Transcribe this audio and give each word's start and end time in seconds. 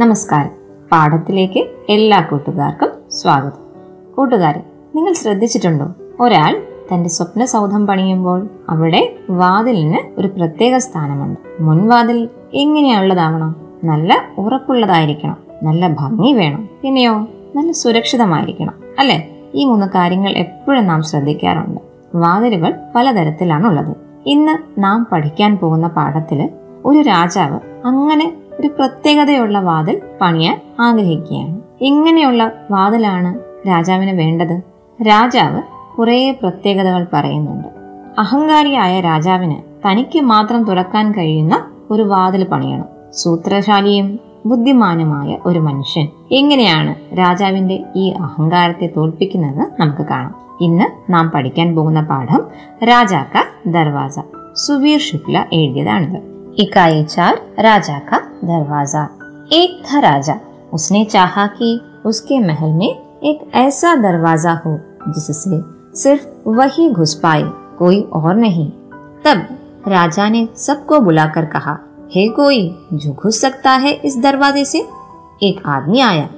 നമസ്കാരം. 0.00 0.50
പാഠത്തിലേക്ക് 0.92 1.66
എല്ലാ 1.88 2.20
കൂട്ടുകാർക്കും 2.20 2.88
സ്വാഗതം. 3.10 3.52
കൂട്ടുകാരെ 4.16 4.62
നിങ്ങൾ 4.94 5.12
ശ്രദ്ധിച്ചിട്ടുണ്ടോ? 5.12 5.94
ഒരാൾ 6.20 6.62
തന്റെ 6.92 7.08
സ്വപ്ന 7.08 7.44
സൗധം 7.44 7.86
പണിയുമ്പോൾ 7.86 8.48
അവിടെ 8.68 9.16
വാതിലിന് 9.30 10.20
ഒരു 10.20 10.28
പ്രത്യേക 10.28 10.76
സ്ഥാനമുണ്ട്. 10.76 11.62
മുൻവാതിൽ 11.62 12.28
എങ്ങനെയുള്ളതാവണം? 12.54 13.56
നല്ല 13.84 14.22
ഉറപ്പുള്ളതായിരിക്കണം. 14.38 15.36
നല്ല 15.62 15.88
ഭംഗി 15.88 16.32
വേണം. 16.32 16.68
പിന്നെയോ 16.82 17.26
നല്ല 17.56 17.72
സുരക്ഷിതമായിരിക്കണം. 17.72 18.74
അല്ലെ? 18.98 19.28
ഈ 19.54 19.64
മൂന്ന് 19.64 19.86
കാര്യങ്ങൾ 19.86 20.30
എപ്പോഴും 20.30 20.86
നാം 20.86 21.02
ശ്രദ്ധിക്കാറുണ്ട്. 21.02 21.80
വാതിലുകൾ 22.14 22.74
പലതരത്തിലാണുള്ളത്. 22.94 23.96
ഇന്ന് 24.26 24.82
നാം 24.84 25.06
പഠിക്കാൻ 25.12 25.58
പോകുന്ന 25.58 25.86
പാഠത്തിൽ 25.86 26.50
ഒരു 26.84 26.98
രാജാവ് 26.98 27.60
അങ്ങനെ 27.84 28.39
ഒരു 28.60 28.68
പ്രത്യേകതയുള്ള 28.68 29.60
വാതിൽ 29.60 30.00
പണിയാൻ 30.20 30.60
ആഗ്രഹിക്കുകയാണ്. 30.80 31.60
ഇങ്ങനെയുള്ള 31.80 32.52
വാതിലാണ് 32.70 33.38
രാജാവിന് 33.68 34.18
വേണ്ടത്. 34.18 34.62
രാജാവ് 35.02 35.62
കുറേ 35.98 36.30
പ്രത്യേകതകൾ 36.30 37.06
പറയുന്നുണ്ട്. 37.12 37.68
അഹങ്കാരിയായ 38.18 39.00
രാജാവിന് 39.00 39.56
തനിക്ക് 39.88 40.20
മാത്രം 40.20 40.64
തുറക്കാൻ 40.64 41.12
കഴിയുന്ന 41.12 41.70
ഒരു 41.90 42.02
വാതിൽ 42.02 42.44
പണിയണം. 42.44 42.84
സൂത്രശാലിയും 43.14 44.20
ബുദ്ധിമാനുമായ 44.46 45.38
ഒരു 45.44 45.58
മനുഷ്യൻ. 45.58 46.08
എങ്ങനെയാണ് 46.32 47.18
രാജാവിന്റെ 47.18 47.84
ഈ 47.96 48.10
അഹങ്കാരത്തെ 48.10 48.90
തോൽപ്പിക്കുന്നത് 48.96 49.66
നമുക്ക് 49.80 50.02
കാണാം. 50.02 50.34
ഇന്ന് 50.60 51.12
നാം 51.12 51.30
പഠിക്കാൻ 51.30 51.76
പോകുന്ന 51.76 52.00
പാഠം 52.00 52.42
രാജാക്ക 52.84 53.68
ദർവാസ 53.68 54.20
സുവീർ 54.56 54.98
ശുക്ല 54.98 55.44
എഴുതിയതാണിത്. 55.52 56.29
इकाई 56.58 57.04
चार, 57.04 57.34
राजा 57.58 57.98
का 57.98 58.18
दरवाज़ा। 58.44 59.04
एक 59.52 59.82
था 59.84 59.98
राजा। 59.98 60.34
उसने 60.72 61.04
चाहा 61.04 61.46
कि 61.46 61.80
उसके 62.04 62.40
महल 62.40 62.68
में 62.68 63.20
एक 63.24 63.50
ऐसा 63.54 63.94
दरवाज़ा 63.94 64.52
हो, 64.66 64.80
जिससे 65.08 65.60
सिर्फ़ 65.98 66.48
वही 66.48 66.90
घुस 66.90 67.14
पाए, 67.14 67.42
कोई 67.78 68.00
और 68.00 68.34
नहीं। 68.34 68.70
तब 69.24 69.46
राजा 69.88 70.28
ने 70.28 70.48
सबको 70.56 71.00
बुलाकर 71.00 71.44
कहा, 71.44 71.78
हे 72.10 72.28
कोई, 72.28 72.86
जो 72.92 73.12
घुस 73.12 73.40
सकता 73.40 73.70
है 73.70 73.92
इस 73.92 74.18
दरवाजे 74.18 74.64
से? 74.64 74.78
एक 75.42 75.62
आदमी 75.66 76.00
आया। 76.00 76.28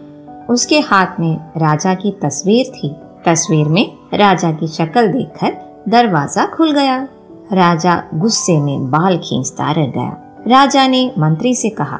उसके 0.50 0.80
हाथ 0.80 1.06
में 1.20 1.36
राजा 1.56 1.94
की 1.94 2.10
तस्वीर 2.10 2.66
थी। 2.66 2.96
तस्वीर 3.26 3.66
में 3.66 3.96
राजा 4.14 4.52
की 4.52 4.66
शक्ल 4.66 5.06
देखकर 5.06 5.56
दरवाज़ा 5.88 6.46
खुल 6.46 6.72
गया। 6.72 7.08
राजा 7.52 8.02
गुस्से 8.14 8.56
में 8.60 8.90
बाल 8.90 9.16
खींचता 9.18 9.70
रह 9.70 9.86
गया। 9.86 10.42
राजा 10.48 10.86
ने 10.86 11.12
मंत्री 11.18 11.54
से 11.54 11.70
कहा, 11.70 11.98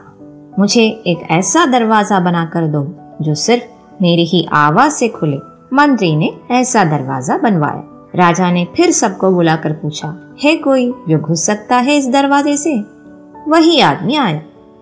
मुझे 0.58 0.82
एक 1.06 1.26
ऐसा 1.30 1.64
दरवाज़ा 1.66 2.20
बनाकर 2.20 2.66
दो, 2.66 2.84
जो 3.22 3.34
सिर्फ़ 3.34 4.02
मेरी 4.02 4.24
ही 4.24 4.46
आवाज़ 4.52 4.92
से 4.92 5.08
खुले। 5.08 5.36
मंत्री 5.72 6.14
ने 6.16 6.32
ऐसा 6.50 6.84
दरवाज़ा 6.84 7.36
बनवाया। 7.38 8.10
राजा 8.16 8.50
ने 8.50 8.66
फिर 8.76 8.90
सबको 8.90 9.30
बुलाकर 9.30 9.72
पूछा, 9.72 10.14
है 10.44 10.56
कोई, 10.56 10.90
जो 11.08 11.18
घुस 11.18 11.44
सकता 11.46 11.76
है 11.76 11.96
इस 11.96 12.08
दरवाजे 12.08 12.56
से? 12.56 12.74
वही 13.48 13.80
आदमी 13.80 14.16
आया। 14.16 14.40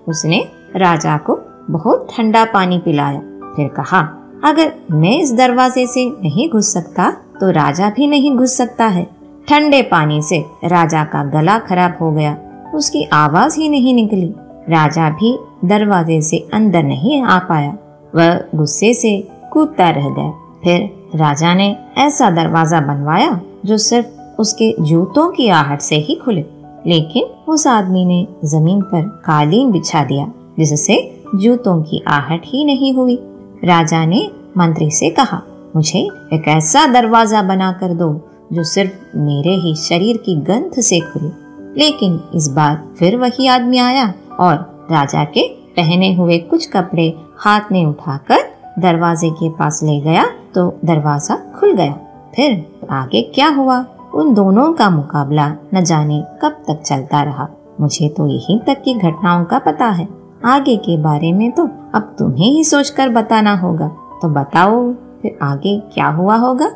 उसने 0.09 0.45
राजा 0.77 1.17
को 1.19 1.39
बहुत 1.71 2.09
ठंडा 2.11 2.45
पानी 2.45 2.79
पिलाया, 2.79 3.21
फिर 3.57 3.69
कहा, 3.69 4.01
अगर 4.45 4.73
मैं 4.91 5.21
इस 5.21 5.33
दरवाजे 5.35 5.87
से 5.87 6.11
नहीं 6.23 6.51
घुस 6.51 6.73
सकता 6.73 7.11
तो 7.41 7.51
राजा 7.51 7.91
भी 7.91 8.07
नहीं 8.07 8.37
घुस 8.37 8.57
सकता 8.57 8.87
है। 8.87 9.09
ठंडे 9.51 9.83
पानी 9.83 10.23
से 10.23 10.45
राजा 10.65 11.05
का 11.05 11.25
गला 11.25 11.59
खराब 11.59 11.97
हो 12.01 12.13
गया। 12.13 12.37
उसकी 12.75 13.05
आवाज़ 13.05 13.61
ही 13.61 13.69
नहीं 13.69 13.95
निकली। 13.95 14.35
राजा 14.69 15.11
भी 15.11 15.39
दरवाजे 15.65 16.21
से 16.21 16.49
अंदर 16.55 16.83
नहीं 16.83 17.23
आ 17.23 17.39
पाया। 17.39 17.77
वह 18.15 18.45
गुस्से 18.55 18.95
से 18.95 19.29
कूदता 19.53 19.91
रह 19.91 20.09
गया। 20.09 20.31
फिर 20.65 21.09
राजा 21.19 21.55
ने 21.55 21.77
ऐसा 21.99 22.31
दरवाज़ा 22.31 22.81
बनवाया 22.81 23.41
जो 23.67 23.77
सिर्फ़ 23.77 24.41
उसके 24.41 24.75
जूतों 24.81 25.31
की 25.31 25.49
आहट 25.49 25.81
से 25.81 25.97
ही 25.97 26.15
खुले। 26.15 26.45
लेकिन 26.87 27.25
उस 27.49 27.67
आदमी 27.67 28.05
ने 28.05 28.27
ज़मीन 28.45 28.83
पर 28.83 29.03
कालीन 29.03 29.73
बिछा 29.73 30.05
दिया, 30.05 30.33
जिससे 30.59 31.23
जूतों 31.35 31.83
की 31.83 32.05
आहट 32.09 32.43
ही 32.45 32.65
नहीं 32.65 32.95
हुई। 32.95 33.19
राजा 33.65 34.05
ने 34.05 34.31
मंत्री 34.59 34.91
से 34.91 35.11
कहा, 35.11 35.43
मुझे 35.77 35.99
एक 36.33 36.49
ऐसा 36.49 36.87
दरवाज़ा 36.87 37.43
बना 37.43 37.73
कर 37.73 37.95
दो। 37.95 38.30
जो 38.53 38.65
सिर्फ़ 38.65 39.17
मेरे 39.17 39.55
ही 39.55 39.75
शरीर 39.77 40.17
की 40.17 40.37
गंध 40.37 40.81
से 40.81 41.01
खुले। 41.01 41.31
लेकिन 41.79 42.21
इस 42.35 42.49
बार 42.49 42.83
फिर 42.99 43.17
वही 43.17 43.47
आदमी 43.47 43.79
आया 43.79 44.13
और 44.41 44.89
राजा 44.91 45.25
के 45.25 45.47
पहने 45.77 46.15
हुए 46.15 46.39
कुछ 46.39 46.67
कपड़े 46.67 47.15
हाथ 47.39 47.73
में 47.73 47.85
उठाकर 47.87 48.39
दरवाजे 48.79 49.31
के 49.31 49.51
पास 49.51 49.81
ले 49.83 50.01
गया 50.01 50.25
तो 50.55 50.79
दरवाज़ा 50.85 51.37
खुल 51.61 51.73
गया। 51.73 51.93
फिर 52.37 52.67
आगे 52.91 53.23
क्या 53.23 53.49
हुआ? 53.49 53.85
उन 54.15 54.35
दोनों 54.35 54.73
का 54.73 54.91
मुकाबला 54.91 55.55
न 55.75 55.85
जाने 55.85 56.23
कब 56.43 56.63
तक 56.69 56.83
चलता 56.83 57.23
रहा। 57.23 57.49
मुझे 57.81 58.09
तो 58.09 58.27
यहीं 58.27 58.59
तक 58.61 58.83
की 58.83 58.95
घटनाओं 58.95 59.45
का 59.45 59.59
पता 59.59 59.87
है। 59.87 60.09
आगे 60.45 60.77
के 60.77 60.97
बारे 60.99 61.33
में 61.33 61.53
तो 61.53 61.65
अब 61.95 62.17
तुम्हें 62.19 62.51
ही 62.51 62.65
सोचकर 62.65 63.09
बताना 63.09 63.55
होगा। 63.57 63.89
तो 64.23 64.29
बताओ, 64.29 64.93
फिर 64.93 65.39
आगे 65.43 65.79
क्या 65.95 66.09
हुआ 66.09 66.37
होगा? 66.37 66.71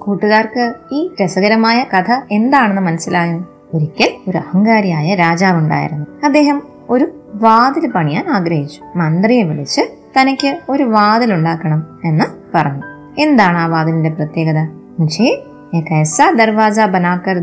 കൂട്ടുകാർക്ക് 0.00 0.74
ഈ 0.92 1.10
രസകരമായ 1.24 1.84
കഥ 1.96 2.12
എന്താണെന്ന് 2.30 2.82
മനസ്സിലായോ? 2.82 3.46
ഒരിക്കൽ 3.74 4.30
ഒരു 4.30 4.38
അഹങ്കാരിയായ 4.38 5.14
രാജാവുണ്ടായിരുന്നു. 5.14 6.06
അദ്ദേഹം 6.24 6.62
ഒരു 6.90 7.06
വാതിൽ 7.34 7.90
പണിയാൻ 7.90 8.28
ആഗ്രഹിച്ചു. 8.28 8.82
മന്ത്രിയെ 8.96 9.42
വിളിച്ച് 9.42 9.80
തനിക്ക് 10.20 10.58
ഒരു 10.68 10.82
വാതിൽ 10.82 11.34
ഉണ്ടാക്കണം 11.34 11.98
എന്ന് 12.04 12.24
പറഞ്ഞു. 12.54 12.82
എന്താണ് 13.18 13.58
ആ 13.58 13.66
വാതിലിന്റെ 13.66 14.10
പ്രത്യേകത? 14.10 14.68
മുझे 15.00 15.46
एक 15.76 15.86
ऐसा 15.86 16.24
दरवाजा 16.34 16.84
बनाकर 16.94 17.36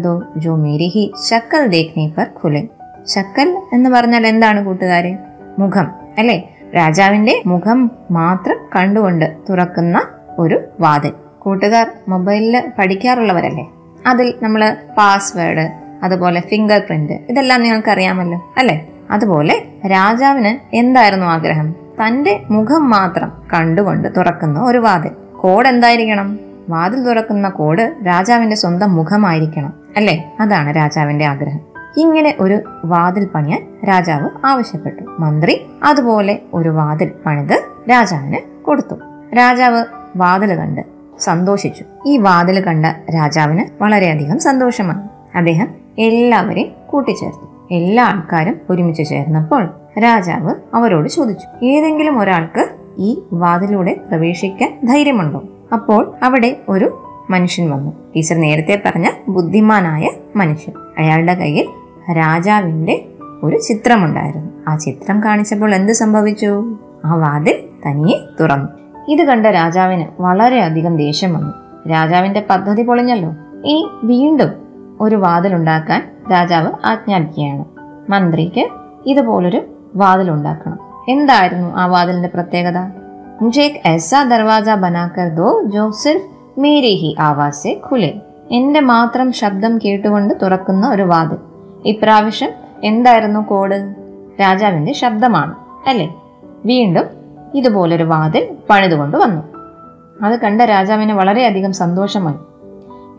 ശക്കൽ 1.29 1.67
देखने 1.67 2.09
पर 2.09 2.67
ശക്കൽ 3.05 3.61
എന്ന് 3.73 3.89
പറഞ്ഞാൽ 3.89 4.27
എന്താണ് 4.27 4.65
കൂട്ടുകാരെ? 4.65 5.17
മുഖം 5.59 5.87
അല്ലേ? 6.17 6.57
രാജാവിന്റെ 6.75 7.41
മുഖം 7.45 7.91
മാത്രം 8.11 8.57
കണ്ടുകൊണ്ട് 8.75 9.37
തുറക്കുന്ന 9.49 10.01
ഒരു 10.39 10.61
വാതിൽ. 10.79 11.13
കൂട്ടുകാർ 11.47 11.91
മൊബൈലിൽ 12.07 12.63
പഠിക്കാറുള്ളവരല്ലേ? 12.79 13.69
അതിൽ 14.07 14.33
നമ്മൾ 14.41 14.77
പാസ്വേഡ് 14.97 15.71
അതുപോലെ 16.03 16.41
ഫിംഗർ 16.41 16.79
പ്രിന്റ് 16.79 17.13
ഇതെല്ലാം 17.13 17.61
നിങ്ങൾക്ക് 17.61 17.89
അറിയാമല്ലോ 17.89 18.53
അല്ലെ? 18.57 18.87
അതുപോലെ 19.11 19.63
രാജാവിന് 19.87 20.75
എന്തായിരുന്നു 20.75 21.25
ആഗ്രഹം? 21.25 21.71
തന്റെ 21.71 22.41
മുഖം 22.49 22.89
മാത്രം 22.89 23.31
കണ്ടുകൊണ്ട് 23.53 24.07
തുറക്കുന്ന 24.17 24.59
ഒരു 24.59 24.77
വാതിൽ. 24.77 25.11
കോഡ് 25.39 25.67
എന്തായിരിക്കണം? 25.67 26.39
വാതിൽ 26.69 27.03
തുറക്കുന്ന 27.03 27.49
കോഡ് 27.49 27.93
രാജാവിന്റെ 28.07 28.55
സ്വന്തം 28.55 28.95
മുഖമായിരിക്കണം 28.95 29.73
അല്ലേ? 29.97 30.35
അതാണ് 30.39 30.75
രാജാവിന്റെ 30.75 31.25
ആഗ്രഹം. 31.25 31.59
ഇങ്ങനെ 31.97 32.35
ഒരു 32.39 32.59
വാതിൽ 32.85 33.25
പണിയാൻ 33.25 33.67
രാജാവ് 33.87 34.29
ആവശ്യപ്പെട്ടു. 34.45 35.03
മന്ത്രി 35.19 35.65
അതുപോലെ 35.83 36.39
ഒരു 36.53 36.69
വാതിൽ 36.69 37.11
പണിത് 37.25 37.63
രാജാവിന് 37.89 38.65
കൊടുത്തു. 38.65 38.95
രാജാവ് 39.35 39.85
വാതിൽ 40.15 40.55
കണ്ട് 40.55 40.96
സന്തോഷിച്ചു. 41.19 41.83
ഈ 42.05 42.17
വാതിൽ 42.17 42.59
കണ്ട 42.59 42.85
രാജാവിന് 42.85 43.83
വളരെയധികം 43.83 44.39
സന്തോഷമായി 44.39 45.37
അദ്ദേഹം 45.37 45.67
എല്ലാവരെയും 45.99 46.69
കൂട്ടിച്ചേർത്തു. 46.87 47.67
എല്ലാ 47.71 48.03
ആൾക്കാരും 48.03 48.55
ഒരുമിച്ച് 48.69 49.03
ചേർന്നപ്പോൾ 49.09 49.69
രാജാവ് 49.99 50.55
അവരോട് 50.73 51.09
ചോദിച്ചു 51.09 51.65
ഏതെങ്കിലും 51.65 52.19
ഒരാൾക്ക് 52.19 52.69
ഈ 52.97 53.21
വാതിലൂടെ 53.33 53.93
പ്രവേശിക്കാൻ 54.09 54.79
ധൈര്യമുണ്ടോ? 54.85 55.43
അപ്പോൾ 55.73 56.15
അവിടെ 56.23 56.57
ഒരു 56.69 57.03
മനുഷ്യൻ 57.29 57.69
വന്നു. 57.69 57.91
ടീച്ചർ 58.15 58.35
നേരത്തെ 58.35 58.81
പറഞ്ഞ 58.85 59.09
ബുദ്ധിമാനായ 59.27 60.09
മനുഷ്യൻ. 60.35 60.73
അയാളുടെ 60.97 61.33
കയ്യിൽ 61.33 61.67
രാജാവിന്റെ 62.11 63.05
ഒരു 63.43 63.59
ചിത്രമുണ്ടായിരുന്നു. 63.59 64.49
ആ 64.67 64.77
ചിത്രം 64.77 65.23
കാണിച്ചപ്പോൾ 65.23 65.75
എന്ത് 65.75 65.93
സംഭവിച്ചു? 65.93 66.77
ആ 67.05 67.15
വാതിൽ 67.15 67.55
തനിയെ 67.85 68.17
തുറന്നു. 68.39 68.67
ഇത് 69.07 69.23
കണ്ട 69.23 69.47
രാജാവിന് 69.47 70.21
വളരെയധികം 70.21 70.97
ദേഷ്യം 70.97 71.33
വന്നു. 71.33 71.53
രാജാവിന്റെ 71.89 72.45
പദ്ധതി 72.49 72.83
പൊളിഞ്ഞല്ലോ. 72.83 73.29
ഇനി 73.65 73.89
വീണ്ടും 74.03 74.49
ഒരു 75.01 75.15
വാതിലുണ്ടാക്കാൻ 75.15 76.11
രാജാവ് 76.31 76.71
ആജ്ഞാപിക്കുകയാണ്. 76.85 77.65
മന്ത്രിക്ക് 78.09 78.67
ഇതുപോലൊരു 79.05 79.61
വാതിലുണ്ടാക്കണം. 79.95 80.79
എന്തായിരുന്നു 81.09 81.75
ആ 81.75 81.85
വാതിലിന്റെ 81.85 82.29
പ്രത്യേകത? 82.33 83.07
മുझे 83.41 83.81
ऐसा 83.87 84.19
दरवाजा 84.29 84.75
बनाकर 84.75 85.27
दो 85.35 85.49
जो 85.73 85.83
सिर्फ 86.03 86.23
ही 86.85 87.15
आवाज 87.19 87.51
से 87.51 87.89
खुले 87.89 88.79
മാത്രം 88.79 89.31
ശബ്ദം 89.31 89.77
കേട്ടുകൊണ്ട് 89.77 90.33
തുറക്കുന്ന 90.41 90.89
ഒരു 90.89 91.03
വാതിൽ. 91.03 91.37
ഇപ്രാവശ്യം 91.85 92.49
എന്തായിരുന്നു 92.83 93.39
കോഡ്? 93.39 93.95
രാജാവിന്റെ 94.41 94.93
ശബ്ദമാണ് 94.93 95.55
അല്ലേ? 95.87 96.15
വീണ്ടും 96.65 97.03
ഇതുപോലൊരു 97.55 98.03
വാതിൽ 98.03 98.55
പണിതുകൊണ്ട് 98.69 99.17
വന്നു. 99.17 99.43
അത് 100.25 100.39
കണ്ട 100.39 100.61
രാജാവിന് 100.61 101.11
വളരെയധികം 101.11 101.73
സന്തോഷമായി. 101.73 102.35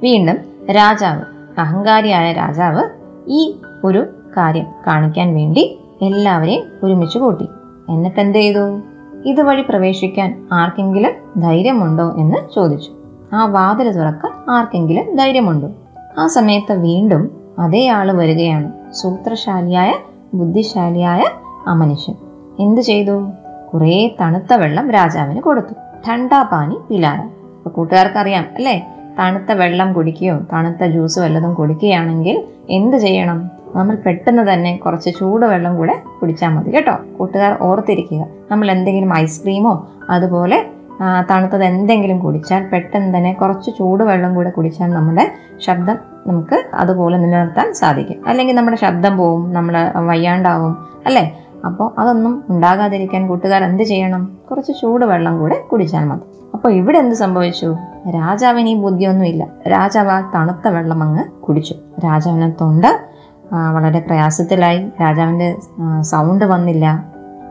വീണ്ടും 0.02 0.36
രാജാവ് 0.70 1.22
അഹങ്കാരിയായ 1.60 2.32
രാജാവ് 2.32 2.84
ഈ 3.28 3.56
ഒരു 3.84 4.06
കാര്യം 4.36 4.66
കാണിക്കാൻ 4.86 5.34
വേണ്ടി 5.34 5.78
എല്ലാവരെയും 6.02 6.64
ഒരുമിച്ച് 6.82 7.18
കൂട്ടി. 7.18 7.48
എന്നിട്ട് 7.88 8.20
എന്ത് 8.20 8.38
ചെയ്തു 8.38 8.80
ഇതുവഴി 9.24 9.64
പ്രവേശിക്കാൻ 9.68 10.48
ആർക്കെങ്കിലും 10.52 11.40
ധൈര്യമുണ്ടോ 11.40 12.14
എന്ന് 12.16 12.54
ചോദിച്ചു. 12.54 12.92
ആ 13.32 13.46
വാതിൽ 13.46 13.92
തുറക്കാൻ 13.92 14.50
ആർക്കെങ്കിലും 14.50 15.16
ധൈര്യമുണ്ടോ? 15.16 15.70
ആ 16.18 16.26
സമയത്ത് 16.26 16.72
വീണ്ടും 16.72 17.36
അതേ 17.58 17.88
ആൾ 17.88 18.12
വരികയാണ്. 18.12 18.92
സൂത്രശാലിയായ 18.92 19.94
ബുദ്ധിശാലിയായ 20.34 21.24
ആ 21.66 21.74
മനുഷ്യൻ. 21.74 22.14
എന്ത് 22.60 22.80
ചെയ്തു? 22.80 23.30
കുറേ 23.70 23.96
തണുത്ത 24.20 24.52
വെള്ളം 24.62 24.86
രാജാവിന് 24.96 25.40
കൊടുത്തു. 25.48 25.74
ഠണ്ടാ 26.06 26.40
പാനി 26.52 26.76
പിലാന 26.88 27.20
അപ്പൊ 27.56 27.70
കൂട്ടുകാർക്കറിയാം 27.76 28.44
അല്ലേ? 28.58 28.76
തണുത്ത 29.18 29.52
വെള്ളം 29.60 29.88
കുടിക്കുകയോ 29.96 30.34
തണുത്ത 30.52 30.82
ജ്യൂസ് 30.94 31.18
വല്ലതും 31.24 31.52
കുടിക്കുകയാണെങ്കിൽ 31.60 32.36
എന്ത് 32.76 32.96
ചെയ്യണം? 32.96 33.38
നമ്മൾ 33.76 33.94
പെട്ടെന്ന് 34.04 34.42
തന്നെ 34.50 34.72
കുറച്ച് 34.76 35.10
ചൂടുവെള്ളം 35.18 35.72
കൂടെ 35.78 35.94
കുടിച്ചാൽ 36.20 36.50
മതി 36.54 36.70
കേട്ടോ. 36.76 36.94
കൂട്ടുകാർ 37.18 37.52
ഓർത്തിരിക്കുക 37.68 38.22
നമ്മൾ 38.50 38.66
എന്തെങ്കിലും 38.76 39.10
ഐസ്ക്രീമോ 39.14 39.74
അതുപോലെ 40.10 40.58
തണുത്തത് 41.30 41.64
എന്തെങ്കിലും 41.64 42.18
കുടിച്ചാൽ 42.22 42.62
പെട്ടെന്ന് 42.72 43.10
തന്നെ 43.16 43.32
കുറച്ച് 43.32 43.70
ചൂടുവെള്ളം 43.78 44.32
കൂടെ 44.38 44.50
കുടിച്ചാൽ 44.50 44.88
നമ്മുടെ 44.90 45.24
ശബ്ദം 45.66 45.98
നമുക്ക് 46.28 46.56
അതുപോലെ 46.74 47.16
നിലനിർത്താൻ 47.24 47.68
സാധിക്കും. 47.80 48.18
അല്ലെങ്കിൽ 48.28 48.54
നമ്മുടെ 48.54 48.78
ശബ്ദം 48.84 49.12
പോവും 49.20 49.44
നമ്മൾ 49.52 49.74
വയ്യാണ്ടാവും 50.08 50.72
അല്ലേ? 51.06 51.24
അപ്പോൾ 51.64 52.00
അതൊന്നും 52.00 52.44
ഉണ്ടാകാതിരിക്കാൻ 52.48 53.28
കൂട്ടുകാർ 53.28 53.64
എന്ത് 53.64 53.82
ചെയ്യണം? 53.82 54.38
കുറച്ച് 54.50 54.72
ചൂടുവെള്ളം 54.80 55.38
കൂടെ 55.38 55.64
കുടിച്ചാൽ 55.72 56.04
മതി. 56.04 56.26
അപ്പോൾ 56.54 56.72
ഇവിടെ 56.72 56.98
എന്ത് 56.98 57.14
സംഭവിച്ചു? 57.14 57.76
രാജാവിന് 58.14 58.68
ഈ 58.68 58.74
ബുദ്ധിയൊന്നുമില്ല. 58.74 59.46
രാജാവ് 59.68 60.10
ആ 60.10 60.32
തണുത്ത 60.34 60.68
വെള്ളം 60.68 61.02
അങ്ങ് 61.02 61.24
കുടിച്ചു. 61.24 61.74
രാജാവിനെ 62.04 62.50
തൊണ്ട 62.60 62.84
വളരെ 63.74 64.00
പ്രയാസത്തിലായി. 64.00 64.90
രാജാവിന്റെ 65.00 65.56
സൗണ്ട് 66.00 66.44
വന്നില്ല. 66.44 67.04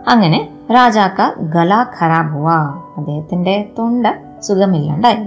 അങ്ങനെ 0.07 0.49
രാജാക്ക 0.73 1.41
ഗല 1.41 1.85
ഖരാബ് 2.01 2.33
ഹുവാ 2.33 2.81
അദ്ദേഹത്തിന്റെ 2.97 3.69
തൊണ്ട 3.79 4.07
സുഖമില്ലാണ്ടായി. 4.41 5.25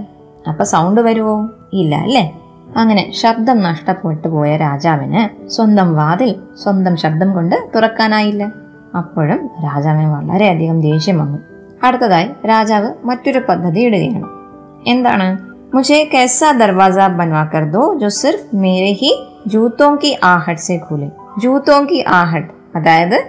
അപ്പം 0.49 0.65
സൗണ്ട് 0.65 1.01
വരുമോ 1.01 1.49
ഇല്ല 1.73 1.95
അല്ലേ? 1.95 2.37
അങ്ങനെ 2.77 3.11
ശബ്ദം 3.11 3.61
നഷ്ടപ്പെട്ടു 3.61 4.27
പോയ 4.27 4.57
രാജാവിന് 4.57 5.49
സ്വന്തം 5.49 5.95
വാതിൽ 5.95 6.35
സ്വന്തം 6.63 6.97
ശബ്ദം 6.97 7.33
കൊണ്ട് 7.33 7.55
തുറക്കാനായില്ല. 7.75 8.51
അപ്പോഴും 8.95 9.49
രാജാവിന് 9.63 10.07
വളരെയധികം 10.07 10.81
ദേഷ്യം 10.81 11.19
വന്നു. 11.19 11.39
അടുത്തതായി 11.83 12.29
രാജാവ് 12.49 12.93
മറ്റൊരു 13.03 13.39
പദ്ധതി 13.49 13.79
ഇടുകയാണ്. 13.79 14.25
എന്താണ്? 14.87 15.51
മുझे 15.75 16.03
कैसा 16.13 16.47
दरवाजा 16.51 17.03
बनवा 17.07 17.43
कर 17.43 17.65
दो 17.71 17.83
जो 17.93 18.07
सिर्फ 18.07 18.41
मेरे 18.55 18.91
ही 18.93 19.95
കി 19.95 20.17
ആഹട്ട് 20.23 20.61
സെ 20.61 20.77
കൂലെ 20.77 21.11
ജൂത്തോം 21.39 21.85
കി 21.85 22.03
ആഹട്ട് 22.07 22.77
അതായത് 22.77 23.27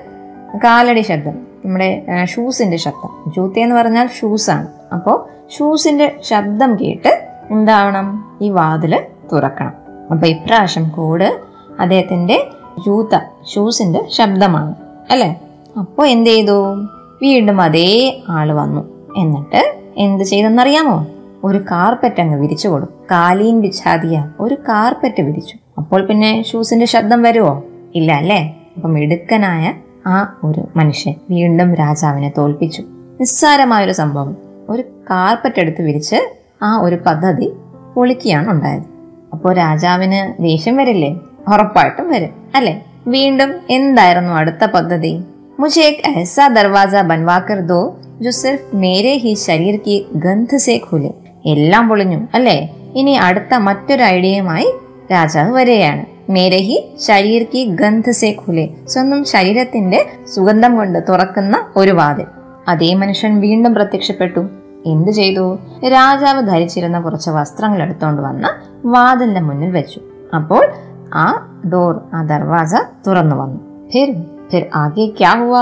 കാലടി 0.64 1.00
ശബ്ദം 1.00 1.32
നമ്മുടെ 1.64 2.06
ഷൂസിന്റെ 2.24 2.76
ശബ്ദം. 2.76 3.32
ജൂത്തെ 3.36 3.60
എന്ന് 3.60 3.76
പറഞ്ഞാൽ 3.76 4.06
ഷൂസാണ്. 4.06 4.68
അപ്പോൾ 4.92 5.28
ഷൂസിന്റെ 5.58 6.16
ശബ്ദം 6.24 6.76
കേട്ട് 6.76 7.28
എന്താവണം? 7.50 8.38
ഈ 8.42 8.48
വാതിൽ 8.48 9.00
തുറക്കണം. 9.32 9.72
അപ്പോൾ 10.10 10.26
ഇപ്രാവശ്യം 10.26 10.88
കോഡ് 10.88 11.40
അദ്ദേഹത്തിന്റെ 11.80 12.46
ജൂത്ത 12.86 13.18
ഷൂസിന്റെ 13.54 14.04
ശബ്ദമാണ്. 14.08 14.74
അല്ലേ? 15.10 15.40
അപ്പോൾ 15.78 16.06
എന്ത് 16.06 16.30
ചെയ്തു? 16.30 16.74
വീണ്ടും 17.22 17.60
അതേ 17.60 18.22
ആൾ 18.28 18.52
വന്നു. 18.52 19.12
എന്നിട്ട് 19.16 19.74
എന്ത് 19.96 20.24
ചെയ്തെന്നറിയാമോ? 20.24 21.06
ഒരു 21.44 21.58
കാർപ്പറ്റ് 21.58 22.20
അങ്ങ് 22.20 22.38
വിരിച്ചു 22.40 22.68
കൊടുക്കും 22.68 23.06
കാലീൻ 23.10 23.60
ബിച്ചാതിയ 23.60 24.30
ഒരു 24.40 24.54
കാർപ്പറ്റ് 24.54 25.22
വിരിച്ചു. 25.22 25.56
അപ്പോൾ 25.78 26.06
പിന്നെ 26.06 26.42
ഷൂസിന്റെ 26.42 26.86
ശബ്ദം 26.86 27.22
വരുമോ 27.22 27.64
ഇല്ല 27.94 28.12
അല്ലേ? 28.12 28.56
അപ്പം 28.76 28.92
മിടുക്കനായ 28.92 29.74
ആ 30.06 30.38
ഒരു 30.44 30.68
മനുഷ്യൻ 30.76 31.14
വീണ്ടും 31.30 31.74
രാജാവിനെ 31.74 32.32
തോൽപ്പിച്ചു. 32.38 32.82
നിസ്സാരമായൊരു 33.20 33.92
സംഭവം. 33.92 34.36
ഒരു 34.68 34.82
കാർപ്പറ്റ് 34.82 35.60
എടുത്ത് 35.60 35.82
വിരിച്ച് 35.82 36.34
ആ 36.62 36.80
ഒരു 36.80 36.98
പദ്ധതി 37.06 37.52
പൊളിക്കുകയാണ് 37.94 38.50
ഉണ്ടായത്. 38.50 38.84
അപ്പോൾ 39.32 39.54
രാജാവിന് 39.54 40.42
ദേഷ്യം 40.42 40.76
വരില്ലേ? 40.76 41.20
ഉറപ്പായിട്ടും 41.48 42.10
വരും. 42.10 42.28
അല്ലേ? 42.54 42.86
വീണ്ടും 43.06 43.54
എന്തായിരുന്നു 43.70 44.32
അടുത്ത 44.32 44.64
പദ്ധതി? 44.64 45.22
मुझे 45.62 45.82
एक 45.82 45.98
ऐसा 46.06 46.48
दरवाजा 46.48 47.02
बनवा 47.02 47.38
कर 47.38 47.60
दो 47.60 47.80
जो 48.22 48.30
सिर्फ 48.30 48.62
मेरे 48.74 49.12
ही 49.24 49.34
शरीर 49.34 49.76
की 49.76 49.96
गंध 50.18 50.56
से 50.56 50.78
खुले। 50.78 51.10
എല്ലാം 51.46 51.88
പൊളിഞ്ഞു 51.88 52.28
അല്ലേ? 52.34 52.76
ഇനി 52.94 53.10
അടുത്ത 53.10 53.54
മറ്റൊരു 53.54 54.02
ഐഡിയയുമായി 54.02 54.72
രാജാവ് 55.12 55.52
വരികയാണ്. 55.52 56.06
മേരെ 56.30 56.56
ഹി 56.56 56.94
ശരീർ 57.00 57.42
കി 57.42 57.64
ഗന്ധ 57.64 58.10
സേ 58.10 58.30
ഖുലെ 58.30 58.68
സ്വന്തം 58.88 59.24
ശരീരത്തിന്റെ 59.24 60.06
സുഗന്ധം 60.34 60.76
കൊണ്ട് 60.76 60.98
തുറക്കുന്ന 61.08 61.66
ഒരു 61.76 61.90
വാതിൽ. 61.90 62.24
അതേ 62.68 62.94
മനുഷ്യൻ 62.94 63.40
വീണ്ടും 63.40 63.74
പ്രത്യക്ഷപ്പെട്ടു. 63.74 64.48
എന്തു 64.86 65.10
ചെയ്തു? 65.10 65.58
രാജാവ് 65.88 66.46
ധരിച്ചിരുന്ന 66.46 67.00
കുറച്ച് 67.00 67.30
വസ്ത്രങ്ങൾ 67.30 67.82
എടുത്തുകൊണ്ട് 67.82 68.22
വന്ന് 68.22 68.48
വാതിലിന്റെ 68.86 69.40
മുന്നിൽ 69.40 69.70
വെച്ചു. 69.70 70.00
അപ്പോൾ 70.34 70.72
ആ 71.14 71.56
ഡോർ 71.72 72.00
ആ 72.14 72.22
ദർവാജ 72.22 72.74
തുറന്നു 73.06 73.36
വന്നു. 73.36 73.90
ഫിർ 73.90 74.14
ഫിർ 74.52 74.64
आगे 74.78 75.04
क्या 75.18 75.32
हुआ? 75.42 75.60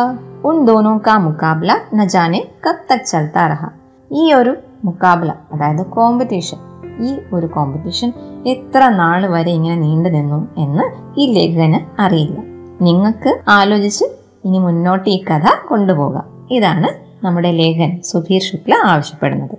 उन 0.48 0.56
दोनों 0.66 0.92
का 0.98 1.14
मुकाबला 1.24 1.74
न 1.94 2.06
जाने 2.08 2.38
कब 2.64 2.78
तक 2.90 3.00
चलता 3.10 3.42
रहा। 3.52 3.68
ഈ 4.12 4.32
ഒരു 4.32 4.56
മുക്കാബല 4.84 5.32
അതായത് 5.52 5.86
കോമ്പറ്റീഷൻ 5.86 6.58
ഈ 7.06 7.10
ഒരു 7.32 7.46
കോമ്പറ്റീഷൻ 7.46 8.12
എത്ര 8.46 8.88
നാൾ 8.88 9.26
വരെ 9.26 9.50
ഇങ്ങനെ 9.50 9.76
നീണ്ടു 9.76 10.08
നിന്നു 10.08 10.40
എന്ന് 10.58 10.86
ഈ 11.20 11.26
ലേഖകന് 11.32 12.00
അറിയില്ല. 12.00 12.38
നിങ്ങൾക്ക് 12.82 13.40
ആലോചിച്ച് 13.48 14.04
ഇനി 14.44 14.58
മുന്നോട്ട് 14.58 15.10
ഈ 15.10 15.24
കഥ 15.24 15.46
കൊണ്ടുപോകാം. 15.68 16.46
ഇതാണ് 16.50 16.88
നമ്മുടെ 17.26 17.50
ലേഖൻ 17.50 18.00
സുധീർ 18.04 18.40
ശുക്ല 18.40 18.74
ആവശ്യപ്പെടുന്നത്. 18.84 19.56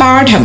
പാഠം. 0.00 0.44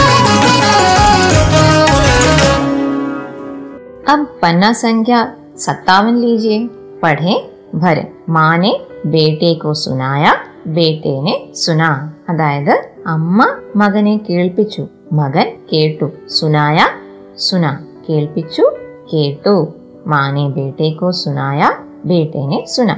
अब 4.10 4.26
पन्ना 4.42 4.72
संख्या 4.74 5.20
सत्तावन 5.58 6.16
लीजिए 6.16 6.58
पढ़े 7.02 7.34
भरे 7.74 8.04
माँ 8.28 8.56
ने 8.58 8.72
बेटे 9.06 9.54
को 9.54 9.74
सुनाया 9.76 10.32
बेटे 10.70 11.14
ने 11.22 11.34
सुना 11.54 11.90
അതായത് 12.30 12.72
അമ്മ 13.06 13.40
മകനെ 13.76 14.14
കേൾപ്പിച്ചു 14.28 14.82
മകൻ 15.12 15.46
കേട്ടു 15.72 16.06
സുനായ 16.28 16.78
സുന 17.38 17.66
കേൾപ്പിച്ചു 18.08 18.64
കേട്ടു 19.12 19.52
മാനെ 20.06 20.44
ബേട്ടേക്കോ 20.48 21.10
സുനായ 21.10 21.60
ബേട്ടേനെ 22.06 22.58
സുന 22.66 22.90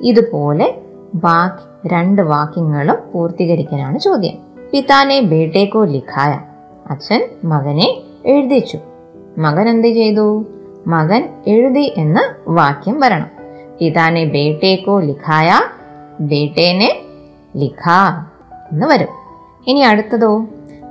ഇതുപോലെ 0.00 0.68
ബാക്കി 1.14 1.66
രണ്ട് 1.88 2.22
വാക്യങ്ങളും 2.22 2.98
പൂർത്തീകരിക്കാനാണ് 3.12 3.98
ചോദ്യം 3.98 4.38
പിതാനെ 4.72 5.18
ബേട്ടേക്കോ 5.32 5.84
ലിഖായ 5.84 6.32
അച്ഛൻ 6.90 7.22
മകനെ 7.44 7.88
എഴുതിച്ചു 8.26 8.78
മകൻ 9.39 9.69
എന്ത് 9.69 9.87
ചെയ്തു? 9.87 10.45
മകൻ 10.87 11.29
എഴുതി 11.47 11.93
എന്ന 11.97 12.35
വാക്യം 12.47 12.99
വരണം. 12.99 13.27
പിതാനെ 13.79 14.25
ബേട്ടേക്കോ 14.25 14.99
ലിഖായ? 14.99 15.51
ബേട്ടേനെ 16.19 17.01
ലിഖ 17.57 17.89
എന്ന് 18.71 18.87
വരും. 18.87 19.07
ഇനി 19.67 19.79
അടുത്തതോ? 19.79 20.45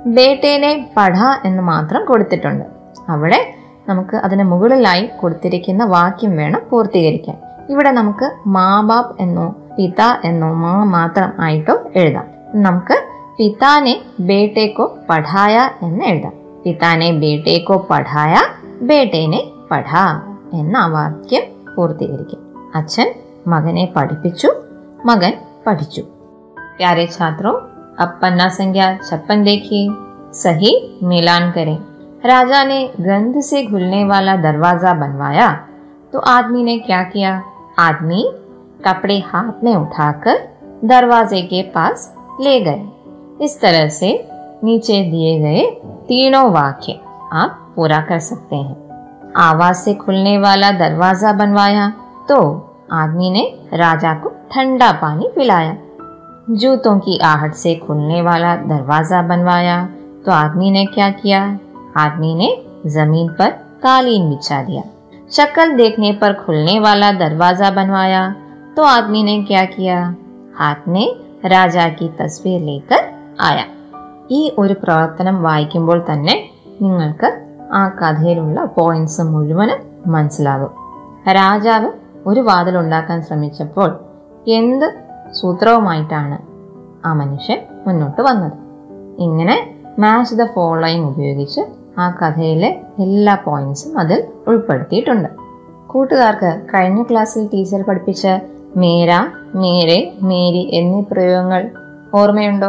ബേട്ടേനെ 0.05 0.89
പഠ 0.97 1.17
എന്ന് 1.45 1.63
മാത്രം 1.63 2.05
കൊടുത്തിട്ടുണ്ട്. 2.05 2.65
അവിടെ 3.09 3.53
നമുക്ക് 3.89 4.17
അതിന് 4.17 4.43
മുകളിലായി 4.43 5.05
കൊടുത്തിരിക്കുന്ന 5.05 5.85
വാക്യം 5.85 6.37
വേണം 6.37 6.61
പൂർത്തീകരിക്കാൻ. 6.69 7.37
ഇവിടെ 7.69 7.91
നമുക്ക് 7.91 8.31
മാ 8.47 8.81
ബാപ്പ് 8.81 9.21
എന്നോ 9.21 9.55
പിത 9.77 10.01
എന്നോ 10.23 10.53
മാ 10.53 10.83
മാത്രം 10.83 11.33
ആയിട്ടോ 11.39 11.79
എഴുതാം. 11.95 12.25
നമുക്ക് 12.55 13.03
പിതാനെ 13.37 14.01
ബേട്ടേക്കോ 14.19 14.97
പഠായ 15.09 15.69
എന്ന് 15.81 16.05
എഴുതാം. 16.05 16.48
പിതാനെ 16.64 17.10
ബേട്ടേക്കോ 17.22 17.76
പഠായ 17.90 18.34
ബേട്ടേനെ 18.88 19.40
പഠാ 19.70 20.04
എന്ന 20.60 20.76
ആ 20.84 20.88
വാക്യം 20.94 21.44
പൂർത്തീകരിക്കും 21.74 22.40
അച്ഛൻ 22.80 23.08
മകനെ 23.54 23.86
പഠിപ്പിച്ചു 23.96 24.50
മകൻ 25.10 25.32
പഠിച്ചു 25.66 26.04
प्यारे 26.76 27.06
छात्रों 27.08 27.52
अब 27.98 28.18
पन्ना 28.22 28.48
संख्या 28.50 28.86
छप्पन 29.00 29.44
देखिए 29.44 29.82
सही 30.34 30.72
मिलान 31.04 31.50
करें 31.52 31.76
राजा 32.24 32.62
ने 32.64 32.78
गंध 33.00 33.40
से 33.42 33.62
घुलने 33.64 34.02
वाला 34.04 34.34
दरवाजा 34.38 34.92
बनवाया 34.94 35.50
तो 36.12 36.18
आदमी 36.28 36.62
ने 36.62 36.76
क्या 36.80 37.02
किया 37.04 37.32
आदमी 37.80 38.22
कपड़े 38.84 39.18
हाथ 39.26 39.62
में 39.64 39.74
उठाकर 39.74 40.38
दरवाजे 40.86 41.42
के 41.44 41.62
पास 41.70 42.12
ले 42.40 42.58
गए 42.60 42.82
इस 43.40 43.60
तरह 43.60 43.88
से 43.90 44.10
नीचे 44.63 45.01
दिए 45.03 45.37
गए 45.39 45.65
तीनों 46.07 46.49
वाक्य 46.51 46.99
आप 47.33 47.73
पूरा 47.75 47.99
कर 48.01 48.19
सकते 48.19 48.55
हैं। 48.55 49.33
आवाज़ 49.37 49.77
से 49.77 49.93
खुलने 49.95 50.37
वाला 50.37 50.71
दरवाज़ा 50.79 51.31
बनवाया 51.33 51.89
तो 52.29 52.39
आदमी 52.93 53.29
ने 53.31 53.43
राजा 53.73 54.13
को 54.13 54.29
ठंडा 54.51 54.91
पानी 54.91 55.27
पिलाया। 55.35 55.77
जूतों 56.51 56.97
की 56.99 57.17
आहट 57.25 57.53
से 57.53 57.75
खुलने 57.77 58.21
वाला 58.21 58.55
दरवाज़ा 58.57 59.21
बनवाया 59.21 59.83
तो 60.25 60.31
आदमी 60.31 60.71
ने 60.71 60.85
क्या 60.85 61.09
किया? 61.11 61.43
आदमी 61.97 62.33
ने 62.35 62.55
ज़मीन 62.87 63.27
पर 63.29 63.49
कालीन 63.83 64.29
बिछा 64.29 64.61
दिया। 64.63 64.83
शक्ल 65.31 65.75
देखने 65.75 66.11
पर 66.13 66.33
खुलने 66.35 66.79
वाला 66.79 67.11
दरवाज़ा 67.13 67.71
बनवाया 67.71 68.29
तो 68.77 68.83
आदमी 68.83 69.23
ने 69.23 69.41
क्या 69.43 69.65
किया? 69.67 70.03
हाथ 70.55 70.87
में 70.87 71.07
राजा 71.45 71.87
की 71.89 72.07
तस्वीर 72.19 72.61
लेकर 72.61 73.11
आया। 73.41 73.65
ഈ 74.31 74.55
ഒരു 74.57 74.75
പ്രവർത്തനം 74.83 75.43
വായിക്കുമ്പോൾ 75.43 76.05
തന്നെ 76.11 76.49
നിങ്ങൾക്ക് 76.81 77.45
ആ 77.73 77.87
കഥയിലുള്ള 77.87 78.65
പോയിന്റ്സ് 78.65 79.21
മുഴുവനും 79.21 79.77
മനസ്സിലാകും. 80.07 80.71
രാജാവ് 81.31 81.91
ഒരു 82.27 82.39
വാതിൽ 82.39 82.77
ഉണ്ടാക്കാൻ 82.77 83.21
ശ്രമിച്ചപ്പോൾ 83.21 83.99
എന്ത് 84.47 84.93
സൂത്രവുമായിട്ടാണ് 85.33 86.37
ആ 87.07 87.13
മനുഷ്യൻ 87.13 87.61
മുന്നോട്ട് 87.87 88.21
വന്നത്? 88.21 88.51
ഇങ്ങനെ 89.19 89.75
മാച്ച് 89.99 90.35
ദ 90.35 90.45
ഫോളോയിങ് 90.45 91.05
ഉപയോഗിച്ച് 91.05 91.61
ആ 91.99 92.09
കഥയിലെ 92.09 92.81
എല്ലാ 92.99 93.35
പോയിന്റ്സും 93.35 93.99
അതിൽ 93.99 94.23
ഉൾപ്പെടുത്തിയിട്ടുണ്ട്. 94.47 95.29
കൂട്ടുകാർക്ക് 95.87 96.61
കഴിഞ്ഞ 96.73 97.03
ക്ലാസ്സിൽ 97.03 97.47
ടീച്ചർ 97.47 97.81
പഠിപ്പിച്ച 97.81 98.27
മേര 98.77 99.27
മേരെ 99.55 100.13
മേരി 100.21 100.69
എന്നീ 100.73 101.03
പ്രയോഗങ്ങൾ 101.11 101.71
ഓർമ്മയുണ്ടോ? 102.13 102.67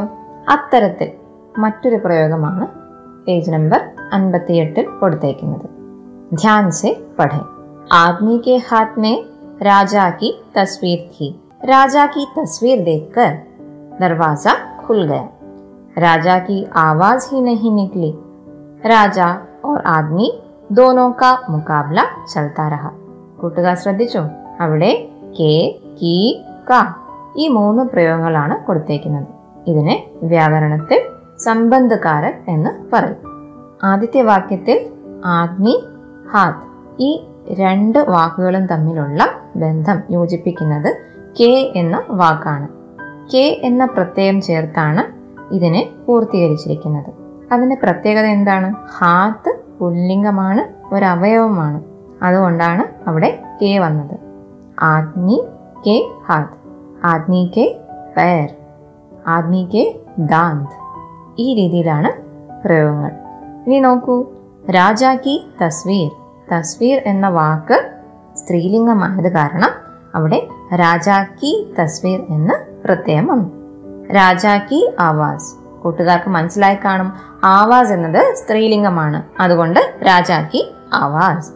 അത്തരത്തിൽ 0.49 1.20
മറ്റൊരു 1.60 1.98
പ്രയോഗമാണ് 1.98 2.66
പേജ് 3.26 3.52
നമ്പർ 3.52 3.82
അൻപത്തിയെട്ടിൽ 4.12 4.88
കൊടുത്തേക്കുന്നത് 5.00 5.68
ധ്യാൻ 6.36 6.66
സെ 6.72 6.92
പഠേ 7.18 7.42
आदमी 7.96 8.38
के 8.40 8.58
हाथ 8.60 8.92
में 8.98 9.16
राजा 9.62 10.10
की 10.12 10.30
तस्वीर 10.56 11.00
थी 11.12 11.28
राजा 11.66 12.06
की 12.06 12.24
तस्वीर 12.38 12.80
देखकर 12.84 13.30
दरवाजा 14.02 14.54
खुल 14.82 15.04
गया 15.04 15.28
राजा 15.98 16.38
की 16.40 16.58
आवाज 16.80 17.28
ही 17.32 17.42
नहीं 17.42 17.72
निकली 17.72 18.12
राजा 18.86 19.28
और 19.66 19.82
आदमी 19.90 20.28
दोनों 20.72 21.12
का 21.14 21.32
मुकाबला 21.50 22.06
चलता 22.34 22.68
रहा 22.68 22.92
കൂട്ടുകാർ 23.40 23.76
ശ്രദ്ധിച്ചോ 23.76 24.22
അവിടെ 24.62 24.92
കെ 25.38 25.54
കി 26.00 26.14
ക 26.70 26.82
ഈ 27.36 27.48
മൂന്ന് 27.48 27.84
പ്രയോഗങ്ങളാണ് 27.84 28.56
കൊടുത്തേക്കുന്നത് 28.66 29.30
ഇതിനെ 29.68 29.96
വ്യാകരണത്തിൽ 30.24 31.00
സംബന്ധകാരൻ 31.41 32.33
എന്ന് 32.49 32.71
പറയും. 32.93 33.17
ആദ്യത്തെ 33.85 34.23
വാക്യത്തിൽ 34.23 34.91
ആഗ്നി 35.25 35.85
ഹാത്. 36.33 36.71
ഈ 36.99 37.27
രണ്ട് 37.53 37.99
വാക്കുകളും 37.99 38.67
തമ്മിലുള്ള 38.67 39.31
ബന്ധം 39.57 40.03
യോജിപ്പിക്കുന്നത് 40.11 40.97
കെ 41.41 41.73
എന്ന 41.77 42.03
വാക്കാണ്. 42.09 42.69
കെ 43.35 43.61
എന്ന 43.63 43.87
പ്രത്യയം 43.87 44.41
ചേർത്താണ് 44.41 45.21
ഇതിനെ 45.55 45.89
പൂർത്തീകരിച്ചിരിക്കുന്നത്. 46.07 47.13
അതിന്റെ 47.53 47.77
പ്രത്യേകത 47.83 48.25
എന്താണ്? 48.25 48.75
ഹാത്ത് 48.99 49.61
പുല്ലിംഗമാണ് 49.81 50.95
ഒരവയവമാണ്. 50.95 51.85
അതുകൊണ്ടാണ് 52.23 53.09
അവിടെ 53.09 53.43
കെ 53.63 53.79
വന്നത്. 53.79 54.19
ആദ്മി 54.83 55.45
കെ 55.87 56.11
ഹാത്ത് 56.27 56.61
ആദ്മി 57.05 57.53
കെ 57.57 57.81
പേർ 58.17 58.49
ആദ്മി 59.27 59.69
കെ 59.75 60.01
ദാന്ത്. 60.19 60.90
ഈ 61.39 61.55
രീതിയിലാണ് 61.55 62.13
പ്രയോഗങ്ങൾ. 62.67 63.11
ഇനി 63.67 63.81
നോക്കൂ. 63.81 64.25
രാജാക്കി 64.71 65.51
തസ്വീർ. 65.65 66.11
തസ്വീർ 66.55 67.03
എന്ന 67.07 67.29
വാക്ക് 67.29 67.91
സ്ത്രീലിംഗമായത് 68.37 69.33
കാരണം 69.33 69.71
അവിടെ 70.15 70.49
രാജാക്കി 70.75 71.75
തസ്വീർ 71.83 72.21
എന്ന് 72.29 72.87
പ്രത്യയം 72.87 73.27
വന്നു. 73.27 73.61
രാജാക്കി 74.13 74.93
ആവാസ്. 75.01 75.55
കൂട്ടുകാർക്ക് 75.83 76.31
മനസ്സിലായി 76.31 76.77
കാണും. 76.85 77.13
ആവാസ് 77.45 77.93
എന്നത് 77.93 78.35
സ്ത്രീലിംഗമാണ്. 78.35 79.43
അതുകൊണ്ട് 79.43 79.81
രാജാക്കി 80.07 80.75
ആവാസ്. 80.93 81.51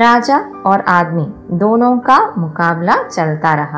രാജ 0.00 0.30
ഓർ 0.66 0.82
ആദ്മി. 0.88 1.26
ദോനോ 1.50 1.98
കാ 2.08 2.34
മുക്കാബ്ല 2.36 2.96
ചൽത്താരഹ 3.16 3.76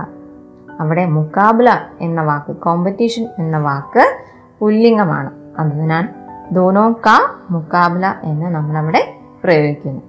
അവിടെ 0.81 1.05
മുക്കാബ്ല 1.07 1.79
എന്ന 2.01 2.23
വാക്ക് 2.23 2.57
കോമ്പറ്റീഷൻ 2.57 3.29
എന്ന 3.39 3.59
വാക്ക് 3.59 4.17
പുല്ലിംഗമാണ്. 4.61 5.31
അതിനാൽ 5.59 6.09
ദോനോ 6.53 6.93
കാ 6.93 7.31
മുക്കാബില 7.51 8.15
എന്ന് 8.25 8.47
നമ്മളവിടെ 8.47 9.17
പ്രയോഗിക്കുന്നു. 9.45 10.03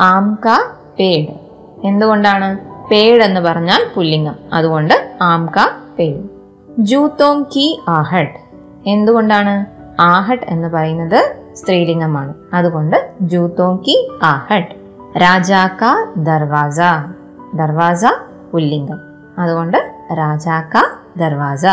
ആം 0.00 0.38
കാ 0.46 0.70
പേട് 0.98 1.48
എന്തുകൊണ്ടാണ്? 1.86 2.58
പേട് 2.90 3.24
എന്ന് 3.24 3.40
പറഞ്ഞാൽ 3.40 3.86
പുല്ലിംഗം. 3.96 4.34
അതുകൊണ്ട് 4.52 5.18
ആം 5.22 5.46
കാ 5.46 5.70
പേട് 5.98 6.26
ജൂത്തോം 6.78 7.42
കി 7.42 7.80
ആഹട്ട് 7.88 8.38
എന്തുകൊണ്ടാണ്? 8.86 9.66
ആഹട്ട് 10.00 10.42
എന്ന് 10.48 10.68
പറയുന്നത് 10.68 11.36
സ്ത്രീലിംഗമാണ്. 11.54 12.34
അതുകൊണ്ട് 12.52 13.12
ജൂത്തോം 13.20 13.76
കി 13.76 14.10
ആഹട്ട് 14.22 14.74
രാജാ 15.18 15.66
കാ 15.66 16.12
ദർവാസ. 16.16 16.80
ദർവാസ 17.54 18.04
പുല്ലിംഗം. 18.52 18.98
അതുകൊണ്ട് 19.38 19.94
രാജാ 20.18 20.60
കാ 20.60 20.90
ദർവാസ. 21.16 21.66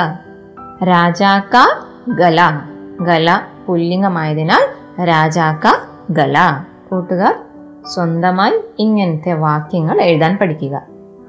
രാജാ 0.84 1.40
കാ 1.40 1.85
ഗല. 2.10 2.62
ഗല 3.02 3.40
പുല്ലിംഗമായതിനാൽ 3.68 4.68
രാജാക്ക 5.06 5.64
ഗല. 6.12 6.38
കൂട്ടുകാർ 6.92 7.36
സ്വന്തമായി 7.94 8.60
ഇങ്ങനത്തെ 8.80 9.34
വാക്യങ്ങൾ 9.34 10.02
എഴുതാൻ 10.02 10.38
പഠിക്കുക. 10.42 10.82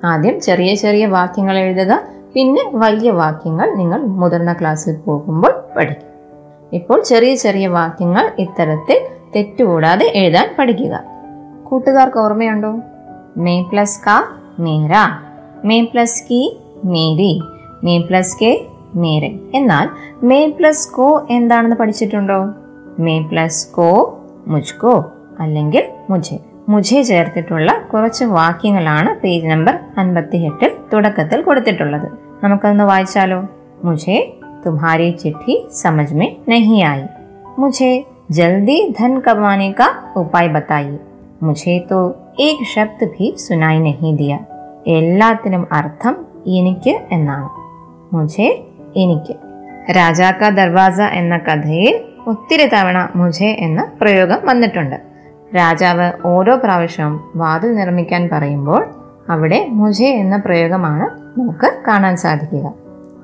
ആദ്യം 0.05 0.41
ചെറിയ 0.41 0.75
ചെറിയ 0.75 1.07
വാക്യങ്ങൾ 1.07 1.59
എഴുതുക 1.59 2.01
പിന്നെ 2.35 2.71
വലിയ 2.75 3.11
വാക്യങ്ങൾ 3.11 3.75
നിങ്ങൾ 3.75 4.03
മുതിർന്ന 4.03 4.53
ക്ലാസ്സിൽ 4.53 4.97
പോകുമ്പോൾ 4.97 5.65
പഠിക്കും. 5.77 6.09
ഇപ്പോൾ 6.73 7.03
ചെറിയ 7.03 7.35
ചെറിയ 7.35 7.67
വാക്യങ്ങൾ 7.67 8.33
ഇത്തരത്തിൽ 8.39 9.07
തെറ്റുകൂടാതെ 9.37 10.13
എഴുതാൻ 10.15 10.57
പഠിക്കുക. 10.59 11.05
കൂട്ടുകാർക്ക് 11.65 12.17
ഓർമ്മയുണ്ടോ? 12.17 12.81
മേ 13.37 13.63
പ്ലസ് 13.63 14.01
കാ 14.07 14.25
മേര 14.59 14.93
മേ 15.65 15.81
പ്ലസ് 15.85 16.25
കി 16.25 16.61
മേരി 16.85 17.43
മേ 17.85 17.99
പ്ലസ് 17.99 18.37
കെ 18.43 18.67
നേരെ. 18.97 19.39
എന്നാൽ 19.55 19.89
മേ 20.27 20.47
പ്ലസ് 20.47 20.93
കോ 20.93 21.27
എന്താണെന്ന് 21.31 21.77
പഠിച്ചിട്ടുണ്ടോ? 21.77 22.51
മേ 22.99 23.19
പ്ലസ് 23.19 23.73
കോ 23.73 24.19
മുജ്കോ 24.47 25.13
അല്ലെങ്കിൽ 25.41 25.85
മുജെ. 26.11 26.39
മുജെ 26.69 27.03
ചേർത്തിട്ടുള്ള 27.03 27.81
കുറച്ച് 27.95 28.25
വാക്യങ്ങളാണ് 28.25 29.21
പേജ് 29.21 29.47
നമ്പർ 29.47 29.79
അൻപത്തി 29.99 30.37
എട്ടിൽ 30.37 30.71
തുടക്കത്തിൽ 30.93 31.43
കൊടുത്തിട്ടുള്ളത്. 31.43 32.09
നമുക്കതൊന്ന് 32.45 32.85
വായിച്ചാലോ? 32.85 33.45
മുജെ 33.85 34.33
തുമാരി 34.67 35.11
ചിട്ടി 35.11 35.67
സമജ്മേ 35.75 36.37
നഹിയായി. 36.49 37.03
നഹി 37.03 37.55
മുജെ 37.59 38.05
ജൽദി 38.31 38.95
ധൻ 39.01 39.21
കമാനെ 39.21 39.75
കാ 39.81 39.89
ഉപായ് 40.17 40.49
ബത്തായി 40.49 40.97
മുജെ 41.43 41.85
തോ 41.91 42.15
ഏക് 42.41 42.65
ശബ്ദ് 42.75 43.11
ഭി 43.11 43.35
സുനായി 43.39 43.79
നഹി 43.79 44.13
ദിയ. 44.13 44.39
എല്ലാത്തിനും 44.87 45.67
അർത്ഥം 45.73 46.17
എനിക്ക് 46.47 47.01
എന്നാണ്. 47.13 47.49
മുജെ 48.15 48.65
എനിക്ക് 48.97 49.35
രാജാക്ക 49.91 50.49
ദർവാസ 50.51 50.99
എന്ന 51.13 51.37
കഥയിൽ 51.39 51.95
ഒത്തിരി 52.27 52.67
തവണ 52.67 52.99
മുജെ 53.17 53.51
എന്ന 53.61 53.81
പ്രയോഗം 54.01 54.41
വന്നിട്ടുണ്ട് 54.47 54.97
രാജാവ് 55.57 56.07
ഓരോ 56.25 56.55
പ്രാവശ്യവും 56.57 57.15
വാതിൽ 57.35 57.71
നിർമ്മിക്കാൻ 57.75 58.29
പറയുമ്പോൾ 58.29 58.83
അവിടെ 59.31 59.61
മുജെ 59.73 60.09
എന്ന 60.15 60.37
പ്രയോഗമാണ് 60.37 61.07
നമുക്ക് 61.39 61.69
കാണാൻ 61.87 62.17
സാധിക്കുക 62.17 62.67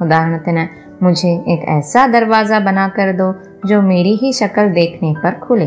ഉദാഹരണത്തിന് 0.01 0.65
മുझे 1.03 1.31
एक 1.49 1.63
ऐसा 1.69 2.07
दरवाज़ा 2.07 2.59
बना 2.61 2.87
कर 2.89 3.13
दो 3.13 3.33
जो 3.67 3.81
मेरी 3.83 4.15
ही 4.17 4.33
शक्ल 4.33 4.69
देखने 4.71 5.13
पर 5.23 5.39
खुले 5.39 5.67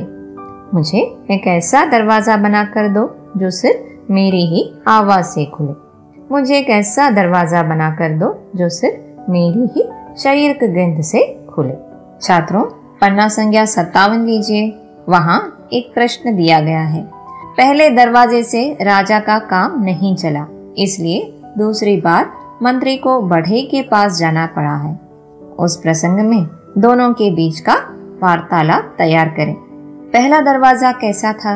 मुझे 0.73 0.99
एक 1.31 1.47
ऐसा 1.47 1.83
दरवाज़ा 1.85 2.35
बना 2.37 2.63
कर 2.65 2.87
दो 2.89 3.03
जो 3.37 3.49
सिर्फ़ 3.51 4.11
मेरी 4.11 4.45
ही 4.45 4.61
आवाज़ 4.87 5.25
से 5.25 5.45
खुले 5.45 5.73
मुझे 6.31 6.57
एक 6.57 6.69
ऐसा 6.71 7.09
दरवाज़ा 7.09 7.63
बना 7.63 7.89
कर 7.95 8.13
दो 8.17 8.29
जो 8.55 8.69
सिर्फ़ 8.69 9.04
मेरी 9.29 9.67
ही 9.75 9.87
शरीर 10.17 10.53
के 10.53 10.67
ग्रंथ 10.67 11.01
से 11.03 11.21
खुले। 11.49 11.73
छात्रों, 12.21 12.63
पन्ना 13.01 13.27
संख्या 13.27 13.65
सत्तावन 13.65 14.25
लीजिए। 14.25 14.67
वहाँ 15.09 15.67
एक 15.73 15.93
प्रश्न 15.93 16.35
दिया 16.35 16.59
गया 16.59 16.81
है। 16.81 17.01
पहले 17.57 17.89
दरवाजे 17.89 18.41
से 18.43 18.65
राजा 18.81 19.19
का 19.19 19.37
काम 19.39 19.83
नहीं 19.83 20.15
चला, 20.15 20.45
इसलिए 20.77 21.31
दूसरी 21.57 21.95
बार 22.01 22.31
मंत्री 22.63 22.95
को 22.97 23.19
बढ़े 23.21 23.61
के 23.61 23.81
पास 23.81 24.17
जाना 24.19 24.45
पड़ा 24.45 24.75
है। 24.75 24.99
उस 25.59 25.75
प्रसंग 25.77 26.19
में 26.19 26.47
दोनों 26.77 27.11
के 27.13 27.29
बीच 27.31 27.59
का 27.59 27.75
वार्तालाप 28.23 28.95
तैयार 28.97 29.29
करें। 29.29 29.53
पहला 30.13 30.39
दरवाज़ा 30.41 30.91
कैसा 30.91 31.33
था? 31.35 31.55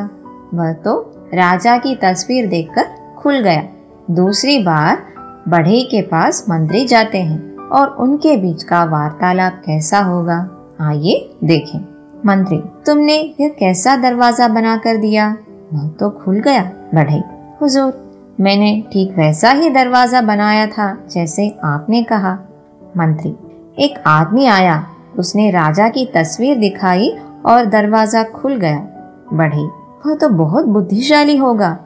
वह 0.54 0.72
तो 0.76 1.00
राजा 1.34 1.78
की 1.78 1.96
तस्वीर 1.96 2.48
देखकर 2.48 2.86
खुल 3.18 3.40
गया। 3.40 3.64
दूसरी 4.12 4.58
बार 4.64 5.04
बढ़े 5.48 5.82
के 5.84 6.02
पास 6.02 6.46
मंत्री 6.50 6.86
जाते 6.86 7.18
हैं। 7.18 7.38
और 7.72 7.88
उनके 8.00 8.36
बीच 8.38 8.64
का 8.64 8.84
वार्तालाप 8.84 9.62
कैसा 9.66 10.00
होगा, 10.00 10.38
आइए 10.82 11.30
देखें। 11.44 11.80
मंत्री, 12.26 12.58
तुमने 12.86 13.18
यह 13.42 13.50
कैसा 13.50 13.96
दरवाज़ा 13.96 14.48
बनाकर 14.48 14.98
दिया? 14.98 15.28
वह 15.74 15.88
तो 15.90 16.10
खुल 16.10 16.40
गया, 16.40 16.64
बढ़ई। 16.96 17.22
हुजूर, 17.62 17.94
मैंने 18.40 18.84
ठीक 18.94 19.18
वैसा 19.18 19.52
ही 19.52 19.70
दरवाज़ा 19.70 20.22
बनाया 20.22 20.66
था 20.68 20.98
जैसे 21.12 21.50
आपने 21.64 22.04
कहा। 22.04 22.38
मंत्री, 22.98 23.36
एक 23.78 24.04
आदमी 24.08 24.46
आया, 24.46 24.84
उसने 25.20 25.50
राजा 25.52 25.90
की 25.90 26.06
तस्वीर 26.06 26.58
दिखाई 26.58 27.12
और 27.46 27.66
दरवाज़ा 27.66 28.24
खुल 28.24 28.56
गया। 28.56 28.80
बढ़ी 29.34 29.64
वह 30.06 30.16
तो 30.16 30.30
बहुत 30.30 30.66
बुद्धिशाली 30.66 31.36
होगा। 31.38 31.78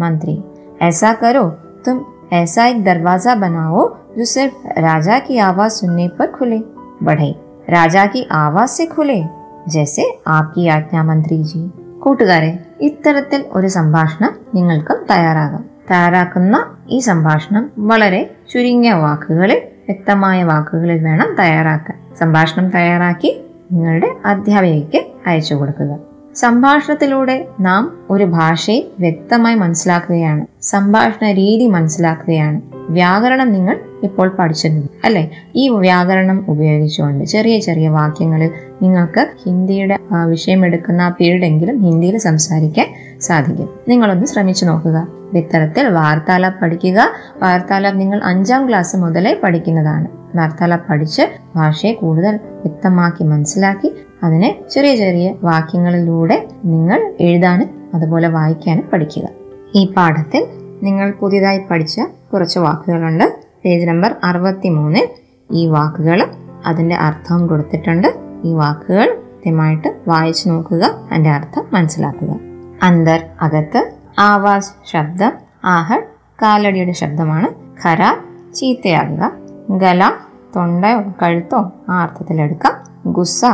मंत्री, 0.00 0.42
ऐसा 0.82 1.12
करो, 1.12 1.44
तुम 1.84 2.04
ऐसा 2.32 2.66
एक 2.66 2.84
दरवाज़ा 2.84 3.34
बनाओ 3.34 3.88
जो 4.18 4.24
सिर्फ 4.24 4.52
राजा 4.78 5.18
की 5.18 5.36
आवाज 5.38 5.70
सुनने 5.70 6.08
पर 6.08 6.26
खुले 6.26 6.58
बढ़ई 7.04 7.30
राजा 7.70 8.04
की 8.06 8.20
ആവാസ് 8.32 8.78
से 8.78 8.86
खुले 8.86 9.20
जैसे 9.68 10.02
आपकी 10.26 10.68
ആജ്ഞാ 10.68 11.02
മന്ത്രി 11.02 11.42
ജി 11.42 11.70
കൂട്ടുകാരെ 11.98 12.58
ഇത്തരത്തിൽ 12.80 13.44
ഒരു 13.52 13.66
സംഭാഷണം 13.66 14.34
നിങ്ങൾക്കും 14.54 14.96
തയ്യാറാകാം. 15.10 15.64
തയ്യാറാക്കുന്ന 15.90 16.76
ഈ 16.90 16.98
സംഭാഷണം 16.98 17.70
വളരെ 17.78 18.30
ചുരുങ്ങിയ 18.50 18.92
വാക്കുകളിൽ 18.92 19.58
വ്യക്തമായ 19.58 20.44
വാക്കുകളിൽ 20.44 21.04
വേണം 21.04 21.36
തയ്യാറാക്കാൻ. 21.38 22.16
സംഭാഷണം 22.20 22.70
തയ്യാറാക്കി 22.70 23.44
നിങ്ങളുടെ 23.72 24.14
അധ്യാപകയ്ക്ക് 24.24 25.04
അയച്ചു 25.26 25.54
കൊടുക്കുക. 25.54 25.98
സംഭാഷണത്തിലൂടെ 26.34 27.48
നാം 27.60 27.98
ഒരു 28.10 28.24
ഭാഷയെ 28.24 28.84
വ്യക്തമായി 29.00 29.54
മനസ്സിലാക്കുകയാണ്. 29.54 30.46
സംഭാഷണ 30.62 31.30
രീതി 31.30 31.66
മനസ്സിലാക്കുകയാണ്. 31.66 32.71
വ്യാകരണം 32.92 33.52
നിങ്ങൾ 33.52 33.80
ഇപ്പോൾ 34.02 34.36
പഠിച്ചിട്ടുണ്ട് 34.38 34.86
അല്ലെ? 35.04 35.30
ഈ 35.56 35.68
വ്യാകരണം 35.68 36.44
ഉപയോഗിച്ചുകൊണ്ട് 36.48 37.24
ചെറിയ 37.24 37.58
ചെറിയ 37.58 37.88
വാക്യങ്ങളിൽ 37.88 38.50
നിങ്ങൾക്ക് 38.82 39.28
ഹിന്ദിയുടെ 39.46 39.98
വിഷയമെടുക്കുന്ന 40.26 41.02
ആ 41.02 41.08
പീരീഡെങ്കിലും 41.08 41.82
ഹിന്ദിയിൽ 41.82 42.18
സംസാരിക്കാൻ 42.18 42.86
സാധിക്കും. 43.20 43.68
നിങ്ങളൊന്ന് 43.88 44.26
ശ്രമിച്ചു 44.26 44.64
നോക്കുക. 44.64 45.06
ഇത്തരത്തിൽ 45.36 45.88
വാർത്താലാപ് 45.88 46.60
പഠിക്കുക. 46.60 47.08
വാർത്താലാപ് 47.42 48.00
നിങ്ങൾ 48.00 48.20
അഞ്ചാം 48.24 48.68
ക്ലാസ് 48.68 48.96
മുതലേ 48.96 49.40
പഠിക്കുന്നതാണ്. 49.42 50.06
വാർത്താലാപ് 50.36 50.82
പഠിച്ച് 50.90 51.22
ഭാഷയെ 51.56 51.92
കൂടുതൽ 51.92 52.36
വ്യക്തമാക്കി 52.36 53.24
മനസ്സിലാക്കി 53.24 53.94
അതിനെ 54.22 54.58
ചെറിയ 54.70 54.96
ചെറിയ 54.96 55.34
വാക്യങ്ങളിലൂടെ 55.42 56.48
നിങ്ങൾ 56.64 57.14
എഴുതാനും 57.20 57.68
അതുപോലെ 57.94 58.28
വായിക്കാനും 58.28 58.84
പഠിക്കുക. 58.92 59.28
ഈ 59.74 59.92
പാഠത്തിൽ 59.96 60.46
നിങ്ങൾ 60.82 61.10
പുതിയതായി 61.10 61.60
പഠിച്ച 61.70 62.00
കുറച്ച് 62.32 62.58
വാക്കുകളുണ്ട്. 62.58 63.42
പേജ് 63.64 63.88
നമ്പർ 63.88 64.14
അറുപത്തി 64.24 64.68
മൂന്നിൽ 64.68 65.08
ഈ 65.52 65.66
വാക്കുകൾ 65.66 66.26
അതിന്റെ 66.66 66.96
അർത്ഥവും 66.96 67.46
കൊടുത്തിട്ടുണ്ട്. 67.46 68.14
ഈ 68.44 68.52
വാക്കുകൾ 68.52 69.18
കൃത്യമായിട്ട് 69.18 69.96
വായിച്ചു 70.08 70.48
നോക്കുക. 70.48 70.84
അതിന്റെ 70.84 71.30
അർത്ഥം 71.30 71.64
മനസ്സിലാക്കുക. 71.72 72.36
അന്തർ 72.82 73.26
അകത്ത് 73.42 73.92
ആവാസ് 74.18 74.72
ശബ്ദം 74.92 75.32
ആഹഡ് 75.64 76.02
കാലടിയുടെ 76.42 76.92
ശബ്ദമാണ്. 76.92 77.48
ഖര 77.86 78.16
ചീത്തയാകുക. 78.54 79.32
ഗല 79.70 80.12
തൊണ്ടയോ 80.56 81.00
കഴുത്തോ 81.22 81.72
ആ 81.88 82.02
അർത്ഥത്തിലെടുക്കാം 82.02 82.72
ഗുസ്സ 83.12 83.44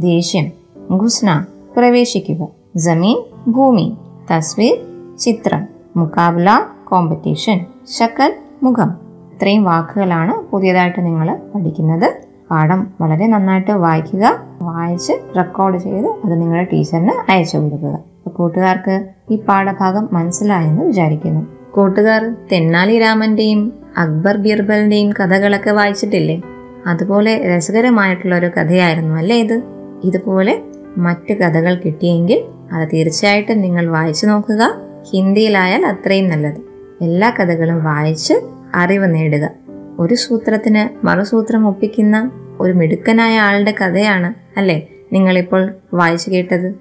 ദേഷ്യം. 0.00 0.52
ഗുസ്ന 0.90 1.44
പ്രവേശിക്കുക. 1.76 2.48
ജമീൻ 2.76 3.22
ഭൂമി. 3.50 3.96
തസ്വീർ 4.30 4.86
ചിത്രം. 5.16 5.68
മുക്കാബില 5.96 6.60
കോമ്പറ്റീഷൻ 6.88 7.60
ശക്കൽ 7.98 8.34
മുഖം. 8.62 8.90
ഇത്രയും 9.32 9.64
വാക്കുകളാണ് 9.64 10.50
പുതിയതായിട്ട് 10.50 11.06
നിങ്ങൾ 11.06 11.38
പഠിക്കുന്നത്. 11.54 12.12
പാഠം 12.50 12.88
വളരെ 13.00 13.26
നന്നായിട്ട് 13.26 13.70
വായിക്കുക 13.70 14.38
വായിച്ച് 14.62 15.12
റെക്കോർഡ് 15.36 15.78
ചെയ്ത് 15.78 16.06
അത് 16.06 16.40
നിങ്ങളുടെ 16.40 16.68
ടീച്ചറിന് 16.72 17.30
അയച്ചു 17.30 17.58
കൊടുക്കുക. 17.58 17.98
കൂട്ടുകാർക്ക് 18.28 19.04
ഈ 19.30 19.36
പാഠഭാഗം 19.36 20.08
മനസ്സിലായെന്ന് 20.12 20.82
വിചാരിക്കുന്നു. 20.82 21.46
കൂട്ടുകാർ 21.72 22.36
തെന്നാലി 22.52 22.98
രാമന്റെയും 22.98 23.72
അക്ബർ 23.98 24.36
ബീർബലിന്റെയും 24.36 25.12
കഥകളൊക്കെ 25.12 25.70
വായിച്ചിട്ടില്ലേ? 25.70 26.42
അതുപോലെ 26.86 27.56
രസകരമായിട്ടുള്ള 27.56 28.38
ഒരു 28.38 28.46
കഥയായിരുന്നു 28.46 29.14
അല്ലേ 29.14 29.36
ഇത്? 29.36 29.62
ഇതുപോലെ 30.04 30.62
മറ്റ് 30.98 31.32
കഥകൾ 31.32 31.74
കിട്ടിയെങ്കിൽ 31.74 32.44
അത് 32.72 32.88
തീർച്ചയായിട്ടും 32.88 33.60
നിങ്ങൾ 33.60 33.90
വായിച്ചു 33.90 34.26
നോക്കുക. 34.26 34.74
ഹിന്ദിയിലായാൽ 35.10 35.86
അത്രയും 35.86 36.28
നല്ലത്. 36.28 36.73
എല്ലാ 37.04 37.30
കഥകളും 37.30 37.84
വായിച്ച് 37.84 38.34
അറിവ് 38.74 39.14
നേടുക. 39.14 39.50
ഒരു 39.98 40.14
സൂത്രത്തിന് 40.14 41.06
മറുസൂത്രം 41.06 41.68
ഒപ്പിക്കുന്ന 41.68 42.30
ഒരു 42.60 42.72
മിടുക്കനായ 42.72 43.38
ആളുടെ 43.38 43.74
കഥയാണ് 43.80 44.58
അല്ലേ 44.58 44.88
നിങ്ങളിപ്പോൾ 45.12 45.74
വായിച്ചു 45.94 46.30
കേട്ടത്? 46.30 46.74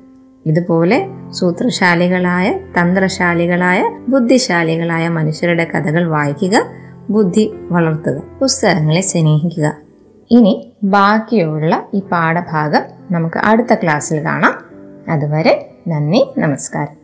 ഇതുപോലെ 0.46 1.08
സൂത്രശാലികളായ 1.32 2.60
തന്ത്രശാലികളായ 2.80 4.00
ബുദ്ധിശാലികളായ 4.08 5.08
മനുഷ്യരുടെ 5.08 5.68
കഥകൾ 5.76 6.08
വായിക്കുക 6.08 6.64
ബുദ്ധി 7.10 7.54
വളർത്തുക 7.70 8.22
പുസ്തകങ്ങളെ 8.42 9.02
സ്നേഹിക്കുക. 9.02 9.76
ഇനി 10.32 10.74
ബാക്കിയുള്ള 10.84 11.84
ഈ 11.94 12.00
പാഠഭാഗം 12.00 12.82
നമുക്ക് 13.12 13.38
അടുത്ത 13.38 13.74
ക്ലാസ്സിൽ 13.74 14.24
കാണാം. 14.24 14.54
അതുവരെ 15.10 15.70
നന്ദി 15.88 16.26
നമസ്കാരം. 16.38 17.04